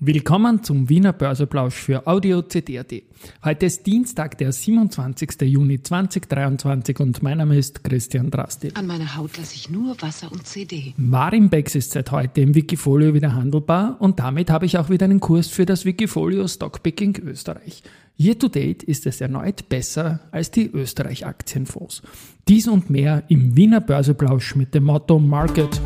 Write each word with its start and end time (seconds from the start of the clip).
Willkommen 0.00 0.62
zum 0.62 0.88
Wiener 0.88 1.12
Börseplausch 1.12 1.74
für 1.74 2.06
Audio 2.06 2.42
CD.at. 2.42 3.02
Heute 3.44 3.66
ist 3.66 3.84
Dienstag, 3.84 4.38
der 4.38 4.52
27. 4.52 5.40
Juni 5.40 5.82
2023 5.82 7.00
und 7.00 7.20
mein 7.24 7.38
Name 7.38 7.58
ist 7.58 7.82
Christian 7.82 8.30
Drasti. 8.30 8.70
An 8.74 8.86
meiner 8.86 9.16
Haut 9.16 9.36
lasse 9.36 9.56
ich 9.56 9.70
nur 9.70 10.00
Wasser 10.00 10.30
und 10.30 10.46
CD. 10.46 10.94
Warimbex 10.98 11.74
ist 11.74 11.90
seit 11.90 12.12
heute 12.12 12.42
im 12.42 12.54
Wikifolio 12.54 13.12
wieder 13.12 13.34
handelbar 13.34 13.96
und 13.98 14.20
damit 14.20 14.50
habe 14.50 14.66
ich 14.66 14.78
auch 14.78 14.88
wieder 14.88 15.06
einen 15.06 15.18
Kurs 15.18 15.48
für 15.48 15.66
das 15.66 15.84
Wikifolio 15.84 16.46
Stockpicking 16.46 17.16
Österreich. 17.16 17.82
Year 18.16 18.38
to 18.38 18.46
date 18.46 18.84
ist 18.84 19.04
es 19.04 19.20
erneut 19.20 19.68
besser 19.68 20.20
als 20.30 20.52
die 20.52 20.70
Österreich-Aktienfonds. 20.70 22.02
Dies 22.46 22.68
und 22.68 22.88
mehr 22.88 23.24
im 23.26 23.56
Wiener 23.56 23.80
Börseplausch 23.80 24.54
mit 24.54 24.76
dem 24.76 24.84
Motto 24.84 25.18
Market 25.18 25.80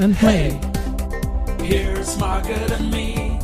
and 0.00 0.20
May. 0.20 0.58
Here's 1.68 2.18
Margaret 2.18 2.80
and 2.80 2.90
me, 2.90 3.38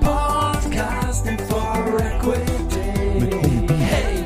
podcasting 0.00 1.38
for 1.42 2.00
equity. 2.00 3.74
Hey, 3.84 4.24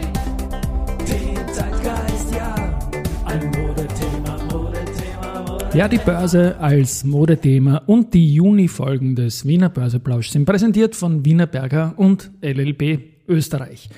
den 1.01 1.48
Zeitgeist, 1.52 2.33
ja, 2.33 2.55
ein 3.25 3.51
Modethema, 3.51 4.39
Modethema, 4.52 5.42
Modethema. 5.51 5.75
Ja, 5.75 5.89
die 5.89 5.98
Börse 5.98 6.56
als 6.61 7.02
Modethema 7.02 7.78
und 7.87 8.15
die 8.15 8.34
Juni-Folgen 8.34 9.16
des 9.16 9.45
Wiener 9.45 9.69
Börseplausch 9.69 10.30
sind 10.30 10.45
präsentiert 10.45 10.95
von 10.95 11.25
Wiener 11.25 11.48
Berger 11.48 11.95
und 11.97 12.30
LLB 12.41 13.01
Österreich. 13.27 13.89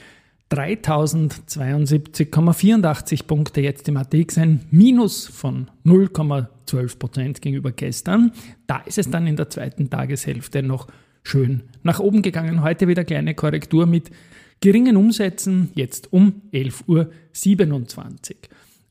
3072,84 0.51 3.27
Punkte 3.27 3.61
jetzt 3.61 3.87
im 3.89 3.97
ATX, 3.97 4.39
ein 4.39 4.61
Minus 4.71 5.27
von 5.27 5.69
0,12 5.85 6.99
Prozent 6.99 7.43
gegenüber 7.43 7.73
gestern. 7.73 8.31
Da 8.69 8.79
ist 8.79 8.99
es 8.99 9.11
dann 9.11 9.27
in 9.27 9.35
der 9.37 9.51
zweiten 9.51 9.91
Tageshälfte 9.91 10.63
noch 10.63 10.87
schön 11.25 11.65
nach 11.83 11.99
oben 11.99 12.23
gegangen. 12.23 12.63
Heute 12.63 12.87
wieder 12.87 13.03
kleine 13.05 13.35
Korrektur 13.35 13.87
mit 13.87 14.13
geringen 14.61 14.97
Umsätzen, 14.97 15.73
jetzt 15.75 16.13
um 16.13 16.43
11.27 16.53 16.85
Uhr. 16.87 17.11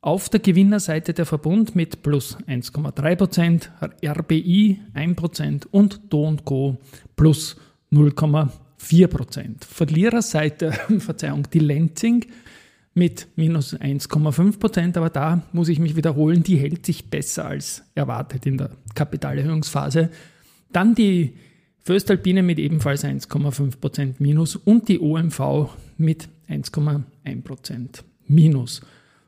Auf 0.02 0.28
der 0.30 0.42
Gewinnerseite 0.42 1.14
der 1.14 1.26
Verbund 1.26 1.74
mit 1.76 2.04
plus 2.04 2.38
1,3 2.48 3.16
Prozent, 3.16 3.72
RBI 4.06 4.82
1 4.94 5.16
Prozent 5.16 5.70
und 5.72 6.02
Do 6.10 6.36
Co 6.44 6.78
plus 7.16 7.56
0,5 7.92 8.50
4%. 8.82 9.66
Verliererseite, 9.66 10.72
Verzeihung, 11.00 11.48
die 11.52 11.60
Lenzing 11.60 12.26
mit 12.94 13.28
minus 13.36 13.76
1,5%, 13.76 14.98
aber 14.98 15.10
da 15.10 15.44
muss 15.52 15.68
ich 15.68 15.80
mich 15.80 15.96
wiederholen, 15.96 16.44
die 16.44 16.56
hält 16.56 16.86
sich 16.86 17.10
besser 17.10 17.46
als 17.46 17.84
erwartet 17.94 18.46
in 18.46 18.58
der 18.58 18.72
Kapitalerhöhungsphase. 18.96 20.10
Dann 20.72 20.96
die 20.96 21.34
Föstalpine 21.84 22.42
mit 22.42 22.58
ebenfalls 22.58 23.04
1,5% 23.04 24.16
Minus 24.20 24.56
und 24.56 24.88
die 24.88 25.00
OMV 25.00 25.70
mit 25.98 26.30
1,1% 26.50 28.02
Minus. 28.28 28.82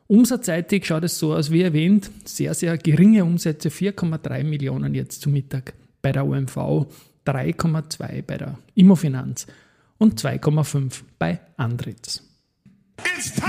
Umsatzseitig 0.08 0.86
schaut 0.86 1.04
es 1.04 1.18
so 1.18 1.34
aus, 1.34 1.52
wie 1.52 1.62
erwähnt, 1.62 2.10
sehr, 2.24 2.54
sehr 2.54 2.78
geringe 2.78 3.24
Umsätze, 3.24 3.68
4,3 3.68 4.42
Millionen 4.42 4.94
jetzt 4.94 5.20
zu 5.20 5.28
Mittag 5.28 5.74
bei 6.00 6.12
der 6.12 6.26
OMV 6.26 6.86
3,2 7.28 8.22
bei 8.22 8.38
der 8.38 8.58
Immofinanz 8.74 9.46
und 9.98 10.20
2,5 10.20 11.02
bei 11.18 11.40
Andritz. 11.56 12.22
It's 13.16 13.34
time 13.34 13.44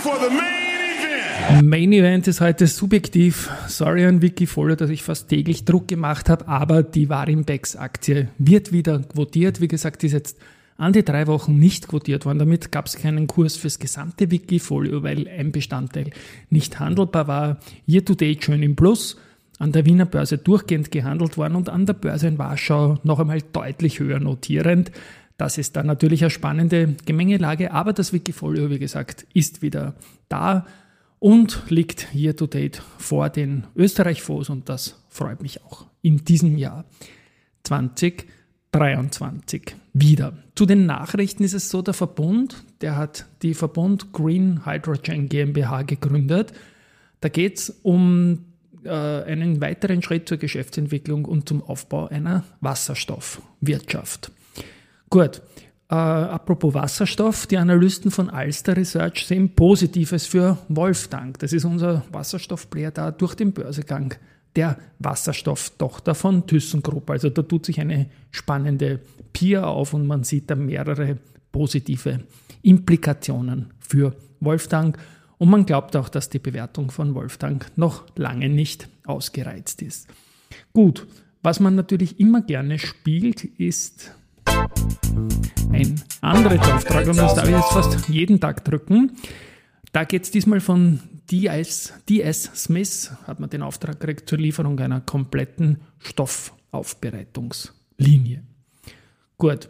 for 0.00 0.16
the 0.20 0.34
main 0.34 1.58
event. 1.58 1.68
Main 1.68 1.92
Event 1.92 2.28
ist 2.28 2.40
heute 2.40 2.66
subjektiv. 2.66 3.50
Sorry 3.66 4.06
an 4.06 4.22
Wikifolio, 4.22 4.76
dass 4.76 4.90
ich 4.90 5.02
fast 5.02 5.28
täglich 5.28 5.64
Druck 5.64 5.88
gemacht 5.88 6.28
habe, 6.28 6.46
aber 6.46 6.82
die 6.82 7.08
Warimbex-Aktie 7.08 8.28
wird 8.38 8.72
wieder 8.72 9.00
quotiert. 9.00 9.60
Wie 9.60 9.68
gesagt, 9.68 10.02
die 10.02 10.06
ist 10.06 10.12
jetzt 10.12 10.38
an 10.78 10.92
die 10.92 11.04
drei 11.04 11.26
Wochen 11.26 11.58
nicht 11.58 11.88
quotiert 11.88 12.24
worden. 12.24 12.38
Damit 12.38 12.70
gab 12.70 12.86
es 12.86 12.96
keinen 12.96 13.26
Kurs 13.26 13.56
fürs 13.56 13.78
gesamte 13.78 14.30
Wikifolio, 14.30 15.02
weil 15.02 15.26
ein 15.28 15.52
Bestandteil 15.52 16.10
nicht 16.50 16.78
handelbar 16.78 17.26
war. 17.26 17.58
Year 17.86 18.04
to 18.04 18.14
date 18.14 18.44
schön 18.44 18.62
im 18.62 18.76
Plus 18.76 19.16
an 19.58 19.72
der 19.72 19.86
Wiener 19.86 20.04
Börse 20.04 20.38
durchgehend 20.38 20.90
gehandelt 20.90 21.36
worden 21.36 21.56
und 21.56 21.68
an 21.68 21.86
der 21.86 21.94
Börse 21.94 22.28
in 22.28 22.38
Warschau 22.38 22.98
noch 23.02 23.20
einmal 23.20 23.40
deutlich 23.52 24.00
höher 24.00 24.20
notierend. 24.20 24.90
Das 25.38 25.58
ist 25.58 25.76
dann 25.76 25.86
natürlich 25.86 26.22
eine 26.22 26.30
spannende 26.30 26.94
Gemengelage, 27.04 27.72
aber 27.72 27.92
das 27.92 28.12
Wikifolio, 28.12 28.70
wie 28.70 28.78
gesagt, 28.78 29.26
ist 29.34 29.62
wieder 29.62 29.94
da 30.28 30.66
und 31.18 31.62
liegt 31.68 32.14
year 32.14 32.36
to 32.36 32.46
date 32.46 32.80
vor 32.98 33.30
den 33.30 33.64
Österreich-Fonds 33.74 34.50
und 34.50 34.68
das 34.68 35.02
freut 35.08 35.42
mich 35.42 35.64
auch 35.64 35.86
in 36.02 36.24
diesem 36.24 36.56
Jahr 36.56 36.84
2023 37.64 39.74
wieder. 39.92 40.34
Zu 40.54 40.66
den 40.66 40.86
Nachrichten 40.86 41.42
ist 41.44 41.54
es 41.54 41.68
so, 41.68 41.82
der 41.82 41.94
Verbund, 41.94 42.64
der 42.80 42.96
hat 42.96 43.26
die 43.42 43.54
Verbund 43.54 44.12
Green 44.12 44.64
Hydrogen 44.64 45.28
GmbH 45.28 45.82
gegründet. 45.82 46.52
Da 47.20 47.28
geht 47.28 47.58
es 47.58 47.70
um 47.82 48.44
einen 48.88 49.60
weiteren 49.60 50.02
Schritt 50.02 50.28
zur 50.28 50.38
Geschäftsentwicklung 50.38 51.24
und 51.24 51.48
zum 51.48 51.62
Aufbau 51.62 52.06
einer 52.08 52.44
Wasserstoffwirtschaft. 52.60 54.30
Gut, 55.10 55.42
äh, 55.88 55.94
apropos 55.94 56.74
Wasserstoff, 56.74 57.46
die 57.46 57.58
Analysten 57.58 58.10
von 58.10 58.28
Alster 58.28 58.76
Research 58.76 59.26
sehen 59.26 59.54
Positives 59.54 60.26
für 60.26 60.58
Wolftank. 60.68 61.38
Das 61.38 61.52
ist 61.52 61.64
unser 61.64 62.02
Wasserstoffplayer 62.10 62.90
da 62.90 63.12
durch 63.12 63.34
den 63.34 63.52
Börsegang 63.52 64.14
der 64.56 64.78
Wasserstofftochter 64.98 66.14
von 66.14 66.46
ThyssenKrupp. 66.46 67.10
Also 67.10 67.30
da 67.30 67.42
tut 67.42 67.66
sich 67.66 67.80
eine 67.80 68.06
spannende 68.30 69.00
Peer 69.32 69.68
auf 69.68 69.94
und 69.94 70.06
man 70.06 70.24
sieht 70.24 70.50
da 70.50 70.56
mehrere 70.56 71.18
positive 71.52 72.20
Implikationen 72.62 73.72
für 73.78 74.16
Wolftank. 74.40 74.98
Und 75.38 75.50
man 75.50 75.66
glaubt 75.66 75.96
auch, 75.96 76.08
dass 76.08 76.30
die 76.30 76.38
Bewertung 76.38 76.90
von 76.90 77.14
Wolfgang 77.14 77.70
noch 77.76 78.06
lange 78.16 78.48
nicht 78.48 78.88
ausgereizt 79.04 79.82
ist. 79.82 80.08
Gut, 80.72 81.06
was 81.42 81.60
man 81.60 81.74
natürlich 81.74 82.18
immer 82.18 82.40
gerne 82.42 82.78
spielt, 82.78 83.44
ist 83.44 84.14
ein 85.72 86.00
Anreizauftrag 86.20 87.08
und 87.08 87.18
das 87.18 87.34
darf 87.34 87.48
ich 87.48 87.54
jetzt 87.54 87.72
fast 87.72 88.08
jeden 88.08 88.38
Tag 88.40 88.64
drücken. 88.64 89.16
Da 89.92 90.04
geht 90.04 90.22
es 90.24 90.30
diesmal 90.30 90.60
von 90.60 91.00
DS, 91.30 91.92
DS 92.08 92.44
Smith, 92.54 93.12
hat 93.26 93.40
man 93.40 93.50
den 93.50 93.62
Auftrag 93.62 94.00
gekriegt 94.00 94.26
zur 94.28 94.38
Lieferung 94.38 94.78
einer 94.78 95.00
kompletten 95.00 95.80
Stoffaufbereitungslinie. 95.98 98.44
Gut, 99.38 99.68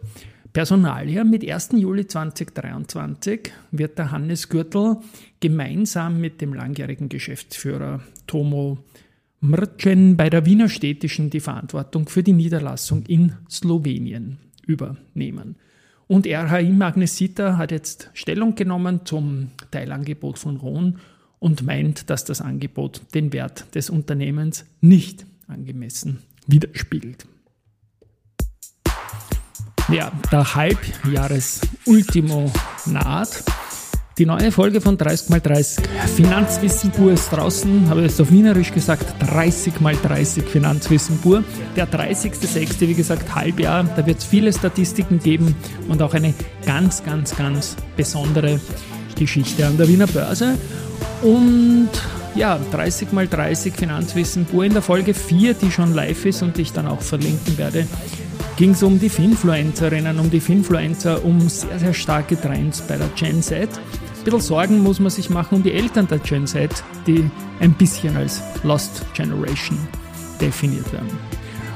Personalia 0.56 1.22
mit 1.22 1.46
1. 1.46 1.72
Juli 1.72 2.06
2023 2.06 3.52
wird 3.72 3.98
der 3.98 4.10
Hannes 4.10 4.48
Gürtel 4.48 4.96
gemeinsam 5.38 6.18
mit 6.18 6.40
dem 6.40 6.54
langjährigen 6.54 7.10
Geschäftsführer 7.10 8.00
Tomo 8.26 8.78
Mrcen 9.42 10.16
bei 10.16 10.30
der 10.30 10.46
Wiener 10.46 10.70
Städtischen 10.70 11.28
die 11.28 11.40
Verantwortung 11.40 12.08
für 12.08 12.22
die 12.22 12.32
Niederlassung 12.32 13.02
in 13.02 13.34
Slowenien 13.50 14.38
übernehmen. 14.66 15.56
Und 16.06 16.26
RHI 16.26 16.70
Magnesita 16.70 17.58
hat 17.58 17.70
jetzt 17.70 18.08
Stellung 18.14 18.54
genommen 18.54 19.00
zum 19.04 19.50
Teilangebot 19.70 20.38
von 20.38 20.56
Rhone 20.56 20.94
und 21.38 21.66
meint, 21.66 22.08
dass 22.08 22.24
das 22.24 22.40
Angebot 22.40 23.02
den 23.12 23.34
Wert 23.34 23.74
des 23.74 23.90
Unternehmens 23.90 24.64
nicht 24.80 25.26
angemessen 25.48 26.20
widerspiegelt. 26.46 27.26
Ja, 29.88 30.10
der 30.32 30.54
Halbjahres-Ultimo 30.56 32.50
naht. 32.86 33.44
Die 34.18 34.26
neue 34.26 34.50
Folge 34.50 34.80
von 34.80 34.98
30 34.98 35.30
x 35.30 35.42
30 35.42 35.84
Finanzwissen 36.16 36.90
pur 36.90 37.12
ist 37.12 37.30
draußen, 37.30 37.88
habe 37.88 38.00
ich 38.00 38.08
jetzt 38.08 38.20
auf 38.20 38.32
Wienerisch 38.32 38.72
gesagt, 38.72 39.14
30 39.20 39.74
x 39.80 40.02
30 40.02 40.44
Finanzwissen 40.44 41.18
pur. 41.18 41.44
Der 41.76 41.88
30.06., 41.88 42.80
wie 42.80 42.94
gesagt, 42.94 43.32
Halbjahr, 43.36 43.84
da 43.94 44.04
wird 44.04 44.18
es 44.18 44.24
viele 44.24 44.52
Statistiken 44.52 45.20
geben 45.20 45.54
und 45.86 46.02
auch 46.02 46.14
eine 46.14 46.34
ganz, 46.64 47.04
ganz, 47.04 47.36
ganz 47.36 47.76
besondere 47.96 48.58
Geschichte 49.16 49.66
an 49.66 49.76
der 49.76 49.86
Wiener 49.86 50.08
Börse. 50.08 50.58
Und 51.22 51.90
ja, 52.34 52.58
30 52.72 53.12
x 53.12 53.30
30 53.30 53.74
Finanzwissen 53.74 54.46
pur 54.46 54.64
in 54.64 54.72
der 54.72 54.82
Folge 54.82 55.14
4, 55.14 55.54
die 55.54 55.70
schon 55.70 55.94
live 55.94 56.24
ist 56.24 56.42
und 56.42 56.58
ich 56.58 56.72
dann 56.72 56.88
auch 56.88 57.02
verlinken 57.02 57.56
werde 57.56 57.86
ging 58.56 58.70
es 58.70 58.82
um 58.82 58.98
die 58.98 59.08
Finfluencerinnen, 59.08 60.18
um 60.18 60.30
die 60.30 60.40
Finfluencer, 60.40 61.24
um 61.24 61.48
sehr, 61.48 61.78
sehr 61.78 61.94
starke 61.94 62.40
Trends 62.40 62.80
bei 62.80 62.96
der 62.96 63.08
Gen 63.14 63.42
Z. 63.42 63.68
Ein 63.68 64.24
bisschen 64.24 64.40
Sorgen 64.40 64.82
muss 64.82 64.98
man 64.98 65.10
sich 65.10 65.30
machen 65.30 65.56
um 65.56 65.62
die 65.62 65.72
Eltern 65.72 66.08
der 66.08 66.18
Gen 66.18 66.46
Z, 66.46 66.82
die 67.06 67.30
ein 67.60 67.72
bisschen 67.74 68.16
als 68.16 68.42
Lost 68.62 69.04
Generation 69.14 69.78
definiert 70.40 70.90
werden. 70.92 71.18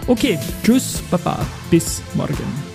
Okay, 0.06 0.38
tschüss, 0.64 1.02
baba, 1.10 1.46
bis 1.70 2.02
morgen. 2.14 2.69